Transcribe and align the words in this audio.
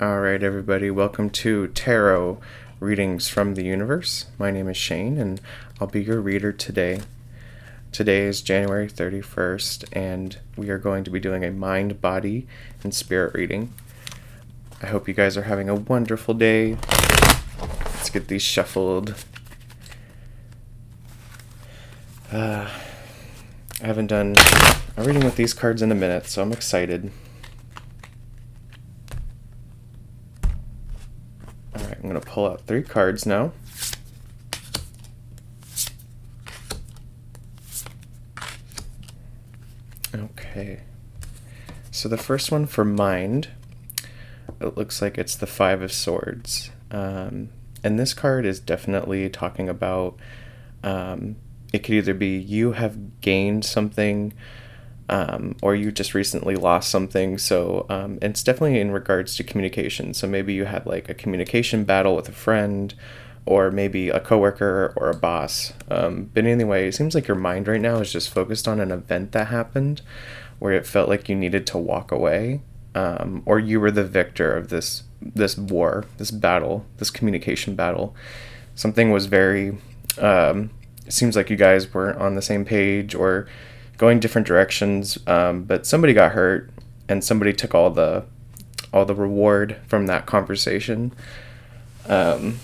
everybody. 0.00 0.92
Welcome 0.92 1.28
to 1.30 1.66
Tarot 1.66 2.38
Readings 2.78 3.28
from 3.28 3.54
the 3.54 3.64
Universe. 3.64 4.26
My 4.38 4.52
name 4.52 4.68
is 4.68 4.76
Shane, 4.76 5.18
and 5.18 5.40
I'll 5.80 5.88
be 5.88 6.04
your 6.04 6.20
reader 6.20 6.52
today. 6.52 7.00
Today 7.90 8.20
is 8.26 8.40
January 8.40 8.86
31st, 8.86 9.86
and 9.92 10.38
we 10.56 10.70
are 10.70 10.78
going 10.78 11.02
to 11.02 11.10
be 11.10 11.18
doing 11.18 11.44
a 11.44 11.50
mind, 11.50 12.00
body, 12.00 12.46
and 12.84 12.94
spirit 12.94 13.34
reading. 13.34 13.74
I 14.80 14.86
hope 14.86 15.08
you 15.08 15.14
guys 15.14 15.36
are 15.36 15.42
having 15.42 15.68
a 15.68 15.74
wonderful 15.74 16.34
day. 16.34 16.76
Let's 17.60 18.10
get 18.10 18.28
these 18.28 18.42
shuffled. 18.42 19.16
Uh, 22.30 22.70
I 23.82 23.86
haven't 23.86 24.06
done 24.06 24.36
a 24.96 25.02
reading 25.02 25.24
with 25.24 25.34
these 25.34 25.54
cards 25.54 25.82
in 25.82 25.90
a 25.90 25.96
minute, 25.96 26.26
so 26.26 26.42
I'm 26.42 26.52
excited. 26.52 27.10
I'm 32.08 32.14
going 32.14 32.24
to 32.24 32.30
pull 32.30 32.46
out 32.46 32.62
three 32.62 32.82
cards 32.82 33.26
now. 33.26 33.52
Okay. 40.14 40.80
So 41.90 42.08
the 42.08 42.16
first 42.16 42.50
one 42.50 42.64
for 42.64 42.82
mind, 42.82 43.48
it 44.58 44.74
looks 44.78 45.02
like 45.02 45.18
it's 45.18 45.36
the 45.36 45.46
Five 45.46 45.82
of 45.82 45.92
Swords. 45.92 46.70
Um, 46.90 47.50
and 47.84 47.98
this 47.98 48.14
card 48.14 48.46
is 48.46 48.58
definitely 48.58 49.28
talking 49.28 49.68
about 49.68 50.16
um, 50.82 51.36
it 51.74 51.80
could 51.80 51.94
either 51.94 52.14
be 52.14 52.38
you 52.38 52.72
have 52.72 53.20
gained 53.20 53.66
something 53.66 54.32
um, 55.08 55.56
or 55.62 55.74
you 55.74 55.90
just 55.90 56.14
recently 56.14 56.56
lost 56.56 56.90
something. 56.90 57.38
So 57.38 57.86
um, 57.88 58.18
it's 58.20 58.42
definitely 58.42 58.80
in 58.80 58.90
regards 58.90 59.36
to 59.36 59.44
communication. 59.44 60.14
So 60.14 60.26
maybe 60.26 60.52
you 60.54 60.64
had 60.64 60.86
like 60.86 61.08
a 61.08 61.14
communication 61.14 61.84
battle 61.84 62.14
with 62.16 62.28
a 62.28 62.32
friend, 62.32 62.94
or 63.46 63.70
maybe 63.70 64.10
a 64.10 64.20
coworker 64.20 64.92
or 64.94 65.08
a 65.08 65.16
boss. 65.16 65.72
Um, 65.90 66.30
but 66.34 66.44
anyway, 66.44 66.88
it 66.88 66.94
seems 66.94 67.14
like 67.14 67.26
your 67.26 67.36
mind 67.36 67.66
right 67.66 67.80
now 67.80 67.96
is 67.96 68.12
just 68.12 68.28
focused 68.28 68.68
on 68.68 68.78
an 68.78 68.90
event 68.90 69.32
that 69.32 69.46
happened, 69.46 70.02
where 70.58 70.74
it 70.74 70.86
felt 70.86 71.08
like 71.08 71.30
you 71.30 71.34
needed 71.34 71.66
to 71.68 71.78
walk 71.78 72.12
away, 72.12 72.60
um, 72.94 73.42
or 73.46 73.58
you 73.58 73.80
were 73.80 73.90
the 73.90 74.04
victor 74.04 74.54
of 74.54 74.68
this 74.68 75.04
this 75.20 75.56
war, 75.56 76.04
this 76.18 76.30
battle, 76.30 76.84
this 76.98 77.10
communication 77.10 77.74
battle. 77.74 78.14
Something 78.74 79.10
was 79.12 79.26
very. 79.26 79.78
Um, 80.18 80.70
it 81.06 81.14
seems 81.14 81.34
like 81.34 81.48
you 81.48 81.56
guys 81.56 81.94
weren't 81.94 82.18
on 82.18 82.34
the 82.34 82.42
same 82.42 82.66
page, 82.66 83.14
or 83.14 83.48
going 83.98 84.20
different 84.20 84.46
directions. 84.46 85.18
Um, 85.26 85.64
but 85.64 85.86
somebody 85.86 86.14
got 86.14 86.32
hurt, 86.32 86.70
and 87.08 87.22
somebody 87.22 87.52
took 87.52 87.74
all 87.74 87.90
the 87.90 88.24
all 88.92 89.04
the 89.04 89.14
reward 89.14 89.76
from 89.86 90.06
that 90.06 90.24
conversation. 90.24 91.12
Um, 92.08 92.58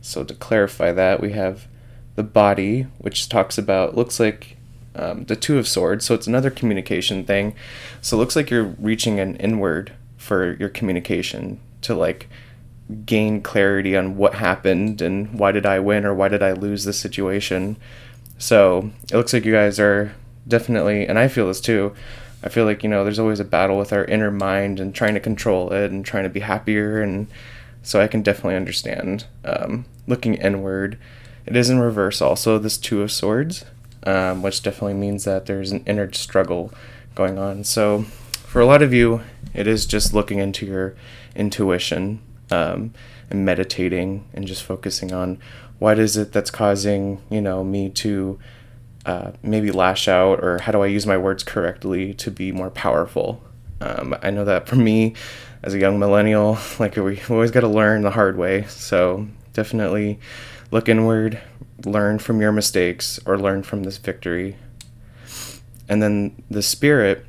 so 0.00 0.24
to 0.24 0.34
clarify 0.34 0.90
that, 0.92 1.20
we 1.20 1.32
have 1.32 1.68
the 2.16 2.24
body, 2.24 2.82
which 2.98 3.28
talks 3.28 3.56
about 3.56 3.96
looks 3.96 4.18
like 4.18 4.56
um, 4.96 5.24
the 5.26 5.36
two 5.36 5.58
of 5.58 5.68
swords. 5.68 6.04
So 6.04 6.14
it's 6.14 6.26
another 6.26 6.50
communication 6.50 7.24
thing. 7.24 7.54
So 8.00 8.16
it 8.16 8.20
looks 8.20 8.34
like 8.34 8.50
you're 8.50 8.74
reaching 8.80 9.20
an 9.20 9.36
inward 9.36 9.92
for 10.16 10.56
your 10.56 10.68
communication 10.68 11.60
to 11.82 11.94
like 11.94 12.28
gain 13.04 13.42
clarity 13.42 13.96
on 13.96 14.16
what 14.16 14.34
happened 14.34 15.00
and 15.00 15.38
why 15.38 15.52
did 15.52 15.66
I 15.66 15.78
win 15.78 16.04
or 16.04 16.14
why 16.14 16.28
did 16.28 16.42
I 16.42 16.52
lose 16.52 16.84
the 16.84 16.92
situation. 16.92 17.76
So 18.38 18.90
it 19.12 19.16
looks 19.16 19.32
like 19.32 19.44
you 19.44 19.52
guys 19.52 19.78
are 19.78 20.14
definitely, 20.48 21.06
and 21.06 21.18
I 21.18 21.28
feel 21.28 21.46
this 21.46 21.60
too. 21.60 21.94
I 22.42 22.48
feel 22.48 22.64
like 22.64 22.82
you 22.82 22.88
know 22.88 23.04
there's 23.04 23.18
always 23.18 23.40
a 23.40 23.44
battle 23.44 23.78
with 23.78 23.92
our 23.92 24.04
inner 24.04 24.30
mind 24.30 24.80
and 24.80 24.94
trying 24.94 25.14
to 25.14 25.20
control 25.20 25.72
it 25.72 25.90
and 25.90 26.04
trying 26.04 26.24
to 26.24 26.30
be 26.30 26.40
happier, 26.40 27.00
and 27.00 27.26
so 27.82 28.00
I 28.00 28.06
can 28.06 28.22
definitely 28.22 28.56
understand 28.56 29.26
um, 29.44 29.84
looking 30.06 30.34
inward. 30.34 30.98
It 31.46 31.56
is 31.56 31.70
in 31.70 31.78
reverse 31.78 32.20
also 32.20 32.58
this 32.58 32.76
two 32.76 33.02
of 33.02 33.10
swords, 33.10 33.64
um, 34.04 34.42
which 34.42 34.62
definitely 34.62 34.94
means 34.94 35.24
that 35.24 35.46
there's 35.46 35.72
an 35.72 35.82
inner 35.86 36.12
struggle 36.12 36.72
going 37.14 37.38
on. 37.38 37.64
So 37.64 38.02
for 38.32 38.60
a 38.60 38.66
lot 38.66 38.82
of 38.82 38.92
you, 38.92 39.22
it 39.54 39.66
is 39.66 39.86
just 39.86 40.14
looking 40.14 40.38
into 40.38 40.66
your 40.66 40.94
intuition 41.34 42.20
um, 42.50 42.92
and 43.30 43.44
meditating 43.44 44.24
and 44.34 44.46
just 44.46 44.62
focusing 44.62 45.12
on 45.12 45.38
what 45.78 45.98
is 45.98 46.16
it 46.16 46.32
that's 46.32 46.50
causing 46.50 47.22
you 47.30 47.40
know 47.40 47.62
me 47.62 47.88
to 47.88 48.38
uh, 49.06 49.32
maybe 49.42 49.70
lash 49.70 50.08
out 50.08 50.42
or 50.42 50.58
how 50.58 50.72
do 50.72 50.82
I 50.82 50.86
use 50.86 51.06
my 51.06 51.16
words 51.16 51.42
correctly 51.42 52.14
to 52.14 52.30
be 52.30 52.52
more 52.52 52.70
powerful. 52.70 53.42
Um, 53.80 54.16
I 54.22 54.30
know 54.30 54.44
that 54.44 54.68
for 54.68 54.76
me, 54.76 55.14
as 55.62 55.74
a 55.74 55.78
young 55.78 55.98
millennial, 55.98 56.58
like 56.78 56.96
we 56.96 57.20
always 57.28 57.50
got 57.50 57.60
to 57.60 57.68
learn 57.68 58.02
the 58.02 58.10
hard 58.10 58.36
way. 58.36 58.64
So 58.64 59.28
definitely 59.52 60.18
look 60.70 60.88
inward, 60.88 61.40
learn 61.84 62.18
from 62.18 62.40
your 62.40 62.52
mistakes, 62.52 63.18
or 63.24 63.38
learn 63.38 63.62
from 63.62 63.84
this 63.84 63.98
victory. 63.98 64.56
And 65.88 66.02
then 66.02 66.42
the 66.50 66.62
spirit 66.62 67.24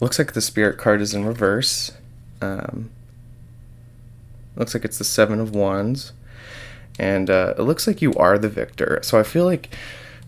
looks 0.00 0.18
like 0.18 0.32
the 0.32 0.40
spirit 0.40 0.78
card 0.78 1.00
is 1.00 1.14
in 1.14 1.24
reverse. 1.24 1.92
Um, 2.40 2.90
looks 4.56 4.74
like 4.74 4.84
it's 4.84 4.98
the 4.98 5.04
seven 5.04 5.40
of 5.40 5.54
wands, 5.54 6.12
and 6.98 7.30
uh, 7.30 7.54
it 7.56 7.62
looks 7.62 7.86
like 7.86 8.02
you 8.02 8.12
are 8.14 8.38
the 8.38 8.48
victor. 8.48 8.98
So 9.02 9.18
I 9.18 9.22
feel 9.22 9.44
like 9.44 9.74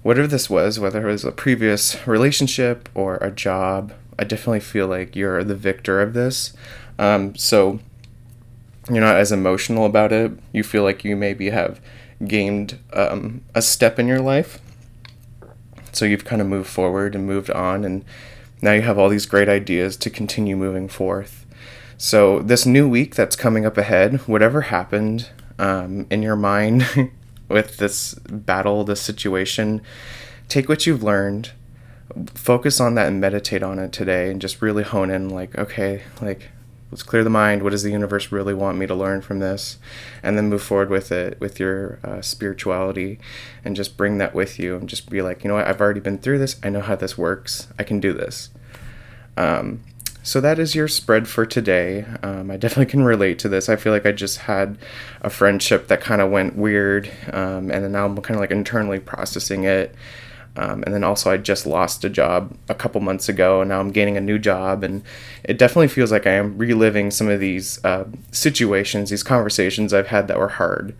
whatever 0.02 0.26
this 0.26 0.50
was, 0.50 0.78
whether 0.78 1.08
it 1.08 1.12
was 1.12 1.24
a 1.24 1.32
previous 1.32 2.06
relationship 2.06 2.88
or 2.94 3.16
a 3.16 3.30
job, 3.30 3.92
I 4.18 4.24
definitely 4.24 4.60
feel 4.60 4.86
like 4.86 5.16
you're 5.16 5.42
the 5.44 5.54
victor 5.54 6.00
of 6.00 6.12
this. 6.14 6.52
Um, 6.98 7.34
so 7.36 7.80
you're 8.88 9.00
not 9.00 9.16
as 9.16 9.32
emotional 9.32 9.86
about 9.86 10.12
it. 10.12 10.32
You 10.52 10.62
feel 10.62 10.82
like 10.82 11.04
you 11.04 11.16
maybe 11.16 11.50
have 11.50 11.80
gained 12.24 12.78
um, 12.92 13.42
a 13.54 13.62
step 13.62 13.98
in 13.98 14.06
your 14.06 14.20
life. 14.20 14.60
So 15.92 16.04
you've 16.04 16.24
kind 16.24 16.40
of 16.40 16.48
moved 16.48 16.68
forward 16.68 17.14
and 17.14 17.26
moved 17.26 17.50
on, 17.50 17.84
and 17.84 18.04
now 18.62 18.72
you 18.72 18.82
have 18.82 18.98
all 18.98 19.08
these 19.08 19.26
great 19.26 19.48
ideas 19.48 19.96
to 19.98 20.10
continue 20.10 20.56
moving 20.56 20.88
forth. 20.88 21.44
So, 21.98 22.40
this 22.40 22.64
new 22.64 22.88
week 22.88 23.14
that's 23.14 23.36
coming 23.36 23.66
up 23.66 23.76
ahead, 23.76 24.16
whatever 24.26 24.62
happened 24.62 25.28
um, 25.58 26.06
in 26.10 26.22
your 26.22 26.34
mind 26.34 26.86
with 27.52 27.76
this 27.76 28.14
battle, 28.14 28.84
this 28.84 29.00
situation, 29.00 29.82
take 30.48 30.68
what 30.68 30.86
you've 30.86 31.02
learned, 31.02 31.52
focus 32.34 32.80
on 32.80 32.94
that 32.94 33.08
and 33.08 33.20
meditate 33.20 33.62
on 33.62 33.78
it 33.78 33.92
today 33.92 34.30
and 34.30 34.40
just 34.40 34.60
really 34.60 34.82
hone 34.82 35.10
in 35.10 35.28
like, 35.28 35.56
okay, 35.56 36.02
like 36.20 36.50
let's 36.90 37.02
clear 37.02 37.24
the 37.24 37.30
mind. 37.30 37.62
What 37.62 37.70
does 37.70 37.82
the 37.82 37.90
universe 37.90 38.30
really 38.30 38.52
want 38.52 38.76
me 38.76 38.86
to 38.86 38.94
learn 38.94 39.22
from 39.22 39.38
this? 39.38 39.78
And 40.22 40.36
then 40.36 40.50
move 40.50 40.62
forward 40.62 40.90
with 40.90 41.10
it, 41.10 41.40
with 41.40 41.58
your 41.58 41.98
uh, 42.04 42.20
spirituality, 42.20 43.18
and 43.64 43.74
just 43.74 43.96
bring 43.96 44.18
that 44.18 44.34
with 44.34 44.58
you 44.58 44.76
and 44.76 44.88
just 44.88 45.08
be 45.08 45.22
like, 45.22 45.42
you 45.42 45.48
know 45.48 45.54
what, 45.54 45.66
I've 45.66 45.80
already 45.80 46.00
been 46.00 46.18
through 46.18 46.38
this. 46.38 46.56
I 46.62 46.68
know 46.68 46.82
how 46.82 46.96
this 46.96 47.16
works. 47.16 47.68
I 47.78 47.82
can 47.82 47.98
do 47.98 48.12
this. 48.12 48.50
Um, 49.36 49.80
so 50.22 50.40
that 50.40 50.58
is 50.58 50.74
your 50.74 50.88
spread 50.88 51.26
for 51.28 51.44
today. 51.44 52.04
Um, 52.22 52.50
I 52.50 52.56
definitely 52.56 52.90
can 52.90 53.02
relate 53.02 53.38
to 53.40 53.48
this. 53.48 53.68
I 53.68 53.76
feel 53.76 53.92
like 53.92 54.06
I 54.06 54.12
just 54.12 54.38
had 54.38 54.78
a 55.20 55.30
friendship 55.30 55.88
that 55.88 56.00
kind 56.00 56.20
of 56.20 56.30
went 56.30 56.56
weird, 56.56 57.10
um, 57.32 57.70
and 57.70 57.84
then 57.84 57.92
now 57.92 58.06
I'm 58.06 58.16
kind 58.16 58.36
of 58.36 58.40
like 58.40 58.50
internally 58.50 59.00
processing 59.00 59.64
it. 59.64 59.94
Um, 60.54 60.82
and 60.84 60.94
then 60.94 61.02
also, 61.02 61.30
I 61.30 61.38
just 61.38 61.66
lost 61.66 62.04
a 62.04 62.10
job 62.10 62.54
a 62.68 62.74
couple 62.74 63.00
months 63.00 63.28
ago, 63.28 63.62
and 63.62 63.70
now 63.70 63.80
I'm 63.80 63.90
gaining 63.90 64.18
a 64.18 64.20
new 64.20 64.38
job, 64.38 64.84
and 64.84 65.02
it 65.44 65.56
definitely 65.56 65.88
feels 65.88 66.12
like 66.12 66.26
I 66.26 66.32
am 66.32 66.58
reliving 66.58 67.10
some 67.10 67.28
of 67.28 67.40
these 67.40 67.82
uh, 67.84 68.04
situations, 68.32 69.08
these 69.10 69.22
conversations 69.22 69.94
I've 69.94 70.08
had 70.08 70.28
that 70.28 70.38
were 70.38 70.48
hard, 70.48 70.94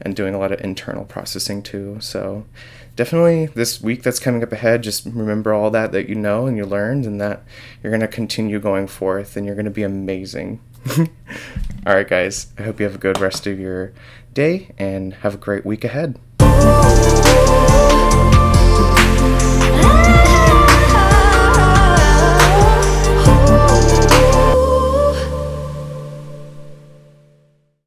and 0.00 0.14
doing 0.14 0.34
a 0.34 0.38
lot 0.38 0.52
of 0.52 0.60
internal 0.60 1.04
processing 1.04 1.62
too. 1.62 1.98
So 2.00 2.44
definitely 2.96 3.46
this 3.46 3.80
week 3.80 4.02
that's 4.02 4.18
coming 4.18 4.42
up 4.42 4.52
ahead, 4.52 4.82
just 4.82 5.06
remember 5.06 5.52
all 5.52 5.70
that 5.70 5.92
that 5.92 6.08
you 6.08 6.14
know 6.14 6.46
and 6.46 6.56
you 6.56 6.64
learned, 6.64 7.06
and 7.06 7.20
that 7.20 7.42
you're 7.82 7.90
going 7.90 8.00
to 8.00 8.08
continue 8.08 8.60
going 8.60 8.86
forth 8.86 9.36
and 9.36 9.46
you're 9.46 9.54
going 9.54 9.64
to 9.64 9.70
be 9.70 9.82
amazing. 9.82 10.60
all 10.98 11.94
right, 11.94 12.08
guys, 12.08 12.48
I 12.58 12.62
hope 12.62 12.78
you 12.78 12.84
have 12.84 12.94
a 12.94 12.98
good 12.98 13.18
rest 13.18 13.46
of 13.46 13.58
your 13.58 13.92
day 14.32 14.72
and 14.78 15.14
have 15.14 15.34
a 15.34 15.38
great 15.38 15.64
week 15.64 15.84
ahead. 15.84 16.18